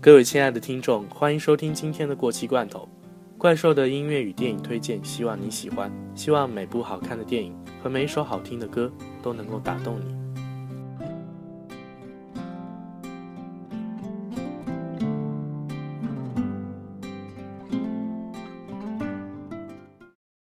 [0.00, 2.88] 各位亲爱的听众，欢迎收听今天的过期罐头
[3.36, 5.90] 怪兽的音乐与电影推荐，希望你喜欢。
[6.14, 10.16] 希望每部好看的电影和每一首好听的歌都能够打动你。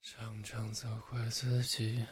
[0.03, 2.05] 常常责怪自己，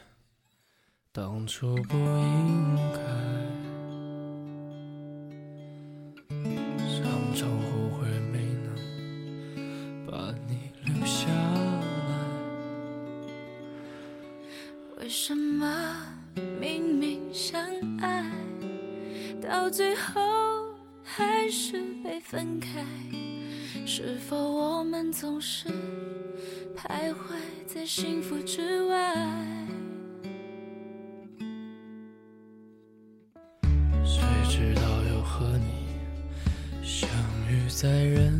[1.12, 3.49] 当初不应该。
[19.50, 20.22] 到最后
[21.04, 22.86] 还是被分开？
[23.84, 25.68] 是否我们总是
[26.78, 27.16] 徘徊
[27.66, 29.16] 在幸福之外？
[34.06, 34.82] 谁知道
[35.12, 35.98] 又和你
[36.84, 37.10] 相
[37.50, 38.40] 遇在人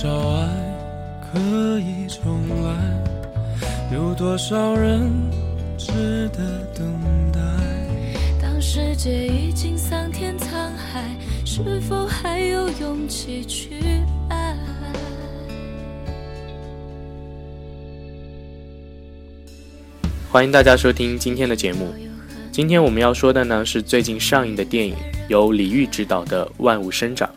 [0.00, 0.46] 少爱
[1.20, 1.40] 可
[1.80, 2.70] 以重来？
[3.92, 5.10] 有多少人
[5.76, 6.86] 值得等
[7.32, 7.40] 待？
[8.40, 11.04] 当世界已经桑田沧海，
[11.44, 13.70] 是否还有勇气去
[14.28, 14.56] 爱？
[20.30, 21.92] 欢迎大家收听今天的节目。
[22.52, 24.94] 今天我们要说的呢是最近上映的电影，
[25.28, 27.28] 由李玉执导的《万物生长》。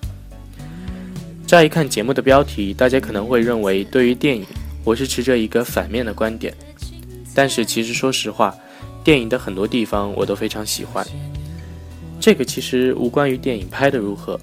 [1.52, 4.46] 乍一看节目的标题，大家可能会认为对于电影，
[4.86, 6.56] 我是持着一个反面的观点。
[7.36, 8.56] 但是其实说实话，
[9.04, 11.06] 电影的很多地方我都非常喜欢。
[12.22, 14.40] 这个其实无关于电影拍的如何，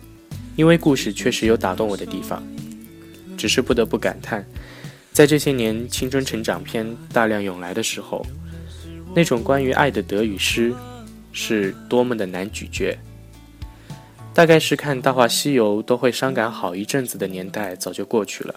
[0.54, 2.46] 因为故事确实有打动我的地方。
[3.38, 4.46] 只是不得不感叹，
[5.10, 8.22] 在这些年青春成长片大量涌来的时候，
[9.14, 10.74] 那种关于爱的得与失，
[11.32, 12.94] 是多么的难咀嚼。
[14.38, 18.54] 大概是看《大话西游》都会伤感好一阵子的年代早就过去了，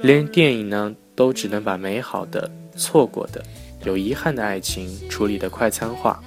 [0.00, 3.40] 连电影呢都只能把美好的、错过的、
[3.84, 6.20] 有遗憾的爱情处理得快餐化。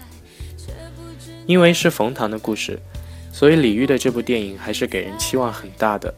[1.46, 2.80] 因为是冯唐的故事，
[3.34, 6.14] 所以李玉的这部电影还是给人期望很大的。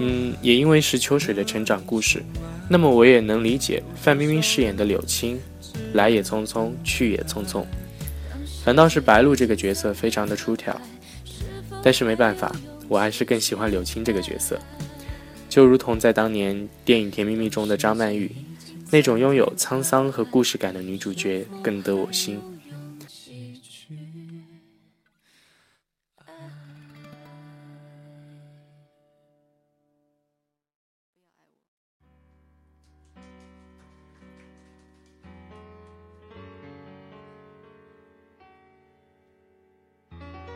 [0.00, 2.22] 嗯，也因为是秋水的成长故事，
[2.68, 5.40] 那么我也能理解范冰冰饰演的柳青，
[5.94, 7.64] 来也匆匆，去也匆匆。
[8.62, 10.78] 反倒是白鹿这个角色非常的出挑，
[11.82, 12.54] 但是没办法，
[12.88, 14.58] 我还是更喜欢柳青这个角色。
[15.48, 18.30] 就如同在当年电影《甜蜜蜜》中的张曼玉，
[18.90, 22.40] 那种拥有沧桑和故事感的女主角更得我心。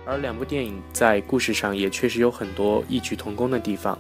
[0.07, 3.99] 而两部电影在故事上也确实有很多异曲同工的地方，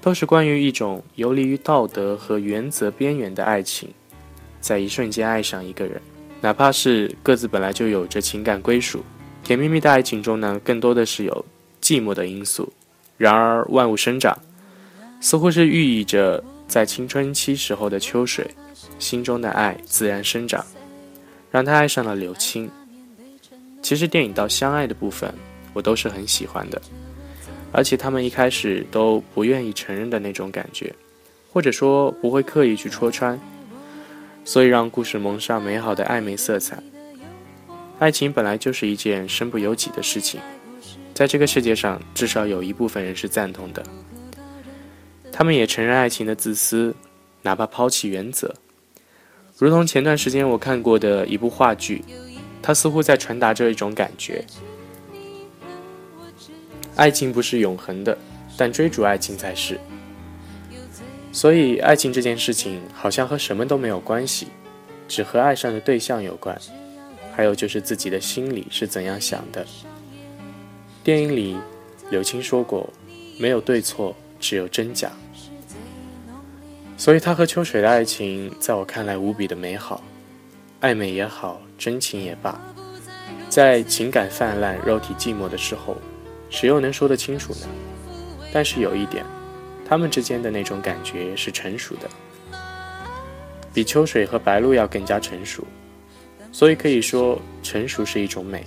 [0.00, 3.88] 都是关于一种游离于道德和原则边缘的爱情，
[4.60, 6.02] 在一瞬间爱上一个人，
[6.40, 9.04] 哪怕是各自本来就有着情感归属。
[9.44, 11.44] 甜蜜蜜的爱情中呢，更多的是有
[11.80, 12.72] 寂寞的因素。
[13.16, 14.36] 然而万物生长，
[15.20, 18.48] 似乎是寓意着在青春期时候的秋水，
[18.98, 20.66] 心中的爱自然生长，
[21.52, 22.68] 让他爱上了柳青。
[23.80, 25.32] 其实电影到相爱的部分，
[25.72, 26.80] 我都是很喜欢的，
[27.72, 30.94] 而且他们一开始都不愿意承认的那种感觉，
[31.52, 33.38] 或者说不会刻意去戳穿，
[34.44, 36.82] 所以让故事蒙上美好的暧昧色彩。
[37.98, 40.40] 爱情本来就是一件身不由己的事情，
[41.14, 43.82] 在这个世界上，至少有一部分人是赞同的，
[45.32, 46.94] 他们也承认爱情的自私，
[47.42, 48.54] 哪怕抛弃原则。
[49.56, 52.04] 如同前段时间我看过的一部话剧。
[52.62, 54.44] 他似乎在传达着一种感觉：
[56.96, 58.16] 爱情不是永恒的，
[58.56, 59.78] 但追逐爱情才是。
[61.30, 64.48] 所以，爱情这件事情好像和什么都没有关系，
[65.06, 66.58] 只和爱上的对象有关，
[67.32, 69.64] 还有就是自己的心里是怎样想的。
[71.04, 71.56] 电影里，
[72.10, 72.90] 柳青说过
[73.38, 75.12] ：“没有对错，只有真假。”
[76.96, 80.02] 所以，他和秋水的爱情，在我看来无比的美好，
[80.80, 82.60] 暧昧也好，真情也罢，
[83.48, 85.96] 在情感泛滥、肉体寂寞的时候，
[86.50, 87.66] 谁又能说得清楚呢？
[88.52, 89.24] 但是有一点，
[89.84, 92.08] 他们之间的那种感觉是成熟的，
[93.74, 95.66] 比秋水和白露要更加成熟，
[96.52, 98.64] 所以可以说，成熟是一种美。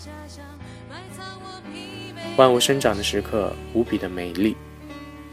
[2.35, 4.57] 万物生长的时刻无比的美丽，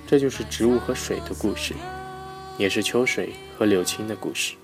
[0.07, 1.75] 这就是植物和水的故事。
[2.57, 4.55] 也是秋水和柳青的故事。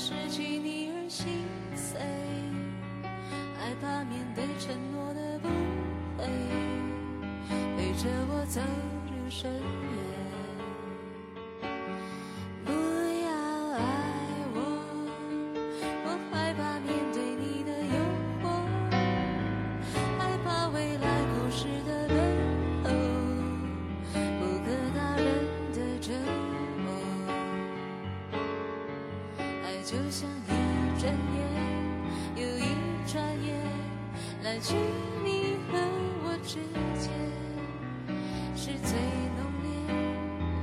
[0.00, 1.26] 失去你而心
[1.74, 2.00] 碎
[3.58, 5.48] 害怕面对承诺的不
[6.16, 6.24] 回
[7.76, 10.17] 陪着我走入深夜
[34.58, 34.74] 来去
[35.22, 35.78] 你和
[36.24, 36.58] 我之
[36.98, 37.12] 间，
[38.56, 38.98] 是最
[39.36, 39.70] 浓烈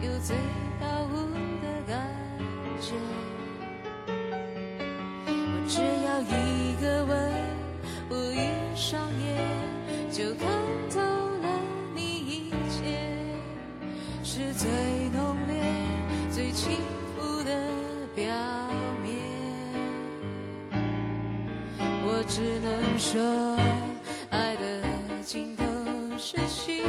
[0.01, 0.35] 又最
[0.81, 1.31] 毫无
[1.61, 1.95] 的感
[2.81, 2.91] 觉。
[5.29, 7.15] 我只要一个吻，
[8.09, 9.25] 我一双眼，
[10.11, 10.45] 就看
[10.89, 11.47] 透了
[11.95, 12.99] 你一切，
[14.25, 14.69] 是最
[15.13, 15.63] 浓烈
[16.29, 16.75] 最轻。
[17.15, 17.49] 浮的
[18.13, 18.25] 表
[19.01, 19.15] 面。
[22.07, 23.21] 我只能说
[26.25, 26.81] 是虚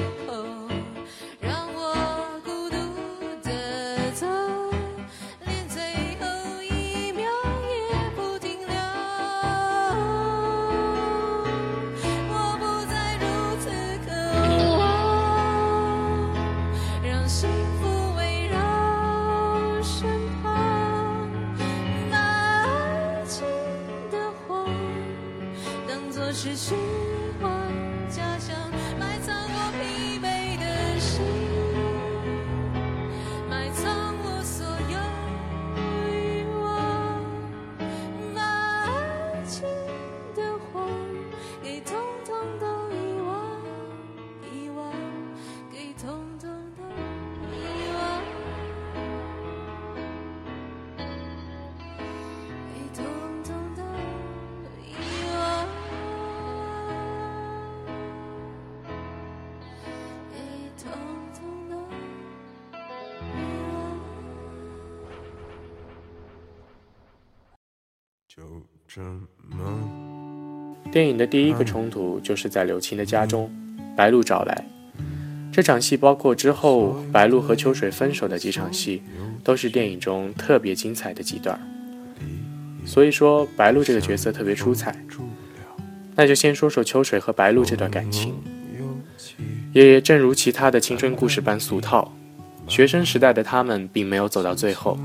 [70.91, 73.51] 电影的第一个冲突就是在柳青的家中，
[73.97, 74.65] 白露找来。
[75.53, 79.03] 这场戏包括之后白露和秋水分手的几场戏，
[79.43, 81.59] 都是电影中特别精彩的几段。
[82.85, 84.97] 所以说白露这个角色特别出彩。
[86.15, 88.35] 那就先说说秋水和白露这段感情。
[89.73, 92.11] 也正如其他的青春故事般俗套，
[92.67, 94.99] 学生时代的他们并没有走到最后。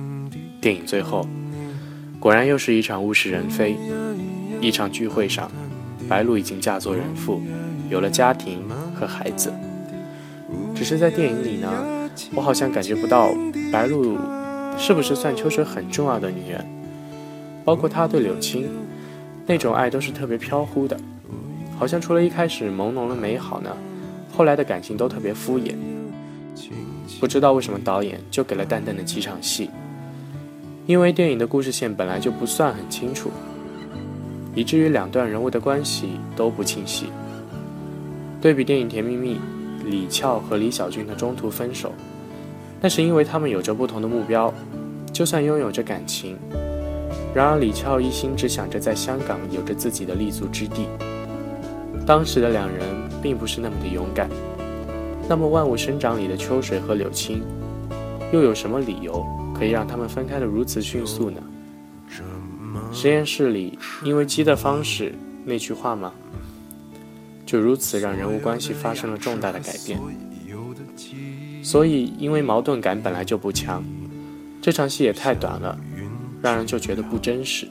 [0.61, 1.27] 电影最后。
[2.21, 3.75] 果然又是一场物是人非，
[4.61, 5.51] 一场聚会上，
[6.07, 7.41] 白露已经嫁作人妇，
[7.89, 8.61] 有了家庭
[8.93, 9.51] 和孩子。
[10.75, 11.67] 只是在电影里呢，
[12.35, 13.33] 我好像感觉不到
[13.73, 14.19] 白露
[14.77, 16.63] 是不是算秋水很重要的女人，
[17.65, 18.69] 包括她对柳青
[19.47, 20.95] 那种爱都是特别飘忽的，
[21.75, 23.75] 好像除了一开始朦胧的美好呢，
[24.31, 25.73] 后来的感情都特别敷衍。
[27.19, 29.71] 不知道为什么导演就给了淡淡的几场戏。
[30.91, 33.31] 因为电影的故事线本来就不算很清楚，
[34.53, 37.05] 以至于两段人物的关系都不清晰。
[38.41, 39.35] 对比电影《甜蜜蜜》，
[39.85, 41.93] 李翘和李小军的中途分手，
[42.81, 44.53] 那是因为他们有着不同的目标。
[45.13, 46.37] 就算拥有着感情，
[47.33, 50.87] 然而李翘一心只想着在香港有着自己的立足之地。
[52.05, 52.79] 当时的两人
[53.21, 54.29] 并不是那么的勇敢。
[55.29, 57.41] 那么《万物生长》里的秋水和柳青，
[58.33, 59.25] 又有什么理由？
[59.61, 61.39] 可以让他们分开的如此迅速呢？
[62.91, 65.13] 实验室里因为鸡的方式
[65.45, 66.11] 那句话吗？
[67.45, 69.99] 就如此让人物关系发生了重大的改变。
[71.61, 73.83] 所以，因为矛盾感本来就不强，
[74.59, 75.77] 这场戏也太短了，
[76.41, 77.67] 让人就觉得不真实。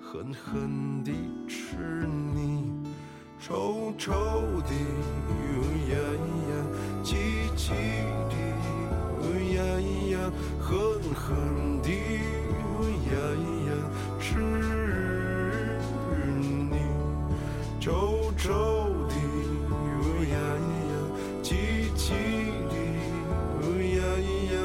[0.00, 0.77] 狠狠
[3.48, 4.70] 臭臭的，
[5.24, 6.52] 咿呀咿呀，
[7.02, 7.16] 唧
[7.56, 7.72] 唧
[8.28, 8.36] 的，
[9.22, 9.24] 咿
[9.56, 10.20] 呀咿呀，
[10.60, 10.68] 哼
[11.14, 13.40] 哼的，咿呀咿
[13.70, 13.72] 呀，
[14.20, 14.28] 是
[16.36, 16.76] 你，
[17.80, 18.52] 臭臭
[19.08, 19.14] 的，
[19.64, 20.92] 咿呀咿呀，
[22.68, 22.70] 的，
[23.62, 23.64] 咿
[23.96, 24.56] 呀咿呀，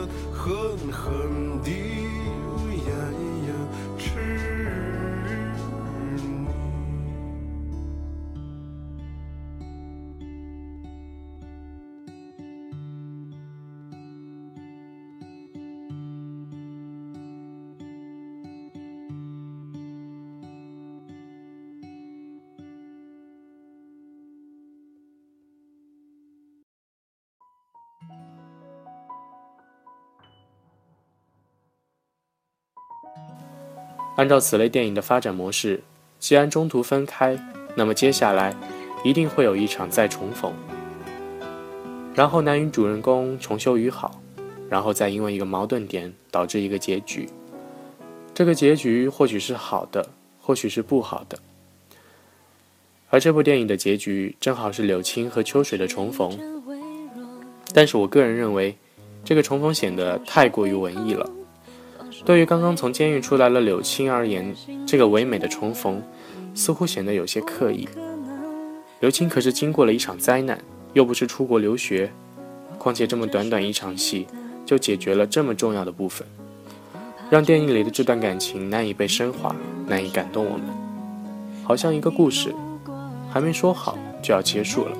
[34.15, 35.81] 按照此类电影的发展模式，
[36.19, 37.37] 既然中途分开，
[37.75, 38.55] 那么接下来
[39.03, 40.53] 一定会有一场再重逢，
[42.13, 44.21] 然后男女主人公重修于好，
[44.69, 47.27] 然后再因为一个矛盾点导致一个结局。
[48.35, 51.39] 这个结局或许是好的，或许是不好的。
[53.09, 56.39] 而这部电影的结局正好是柳青和秋水的重逢，
[57.73, 58.75] 但是我个人认为，
[59.23, 61.29] 这个重逢显得太过于文艺了。
[62.25, 64.55] 对于刚刚从监狱出来的柳青而言，
[64.87, 66.01] 这个唯美的重逢
[66.55, 67.87] 似乎显得有些刻意。
[69.01, 70.57] 柳青可是经过了一场灾难，
[70.93, 72.09] 又不是出国留学，
[72.77, 74.25] 况且这么短短一场戏
[74.65, 76.25] 就解决了这么重要的部分，
[77.29, 79.53] 让电影里的这段感情难以被升华，
[79.85, 80.67] 难以感动我们，
[81.65, 82.55] 好像一个故事
[83.29, 84.97] 还没说好就要结束了。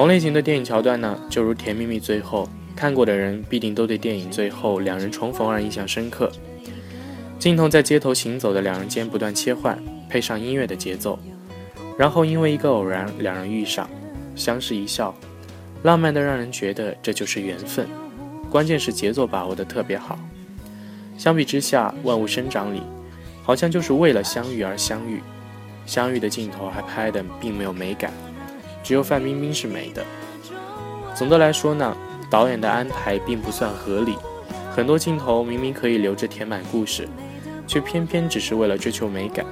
[0.00, 6.32] 同类型的电影桥段呢，就如《甜蜜蜜》最后，看过的人必定都对电影最后两人重逢而印象深刻。
[7.38, 9.78] 镜头在街头行走的两人间不断切换，
[10.08, 11.18] 配上音乐的节奏，
[11.98, 13.90] 然后因为一个偶然，两人遇上，
[14.34, 15.14] 相视一笑，
[15.82, 17.86] 浪漫的让人觉得这就是缘分。
[18.48, 20.18] 关键是节奏把握的特别好。
[21.18, 22.80] 相比之下，《万物生长》里
[23.42, 25.20] 好像就是为了相遇而相遇，
[25.84, 28.10] 相遇的镜头还拍的并没有美感。
[28.82, 30.04] 只有范冰冰是美的。
[31.14, 31.96] 总的来说呢，
[32.30, 34.16] 导演的安排并不算合理，
[34.74, 37.08] 很多镜头明明可以留着填满故事，
[37.66, 39.44] 却偏偏只是为了追求美感。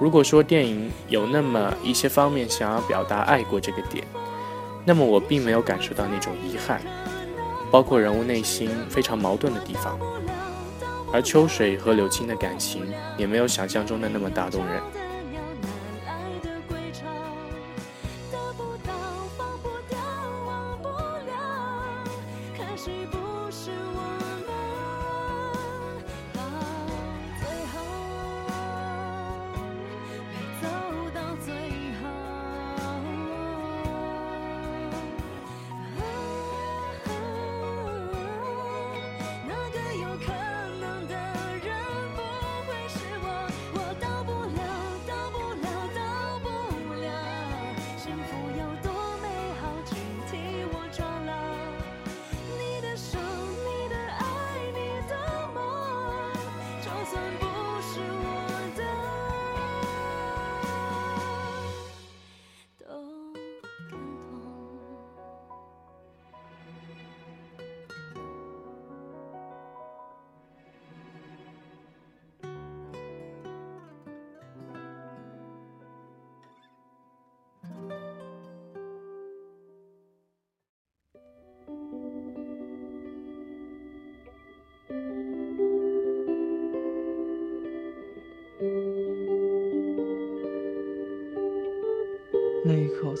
[0.00, 4.02] 如果说电影有那么一些方面想要表达爱过这个点，
[4.84, 6.80] 那么我并没有感受到那种遗憾，
[7.70, 9.98] 包括人物内心非常矛盾的地方，
[11.12, 12.82] 而秋水和柳青的感情
[13.18, 14.80] 也没有想象中的那么打动人。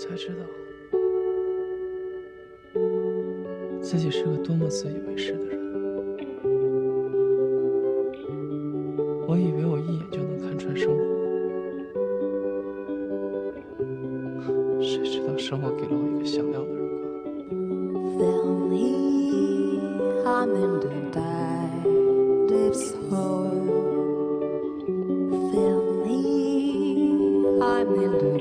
[0.00, 0.36] 才知道，
[3.82, 5.60] 自己是个多么自以为是的人。
[9.28, 10.94] 我以为我一眼就能看穿生活，
[14.80, 17.00] 谁知道生活给了我一个响亮的耳光。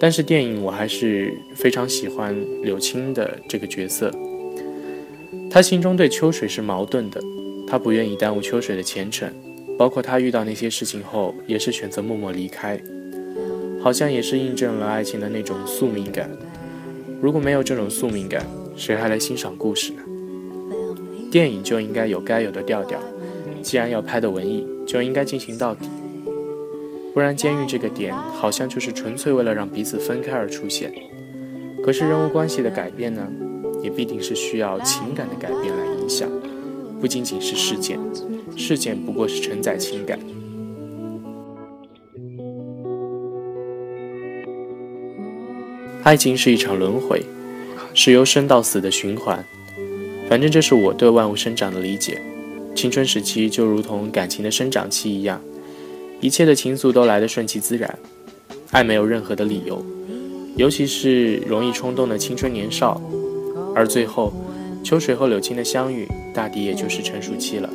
[0.00, 4.12] 但是电影我还是非常喜欢柳青的这个角色。
[5.50, 7.20] 他心中对秋水是矛盾的，
[7.66, 9.32] 他不愿意耽误秋水的前程，
[9.78, 12.80] 包括他遇到那些事情后，也是选择默默离开，
[13.82, 16.30] 好像也是印证了爱情的那种宿命感。
[17.20, 20.02] 如果没有这种宿命感，谁还来欣赏故事呢？
[21.30, 23.00] 电影就应该有该有的调调，
[23.62, 25.88] 既然要拍的文艺，就应该进行到底。
[27.18, 30.94] 不然，监狱这个点好像就是纯粹为了让彼此分开而出现。
[31.82, 33.26] 可是人物关系的改变呢，
[33.82, 36.30] 也必定是需要情感的改变来影响，
[37.00, 37.98] 不仅仅是事件，
[38.56, 40.16] 事件不过是承载情感。
[46.04, 47.26] 爱情是一场轮回，
[47.94, 49.44] 是由生到死的循环。
[50.28, 52.22] 反正这是我对万物生长的理解。
[52.76, 55.40] 青春时期就如同感情的生长期一样。
[56.20, 57.98] 一切的情愫都来得顺其自然，
[58.72, 59.84] 爱没有任何的理由，
[60.56, 63.00] 尤其是容易冲动的青春年少，
[63.74, 64.32] 而最后，
[64.82, 67.70] 秋水和柳青的相遇，大抵也就是成熟期了。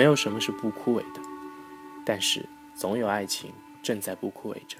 [0.00, 1.20] 没有什么是不枯萎的，
[2.06, 2.42] 但是
[2.74, 4.78] 总有爱情正在不枯萎着。